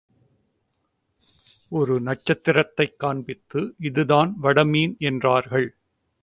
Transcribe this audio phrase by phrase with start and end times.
[0.09, 5.77] ஏதோ ஒரு நட்சத்திரத்தைக் காண்பித்து இதுதான் வடமீன் என்றார்கள்.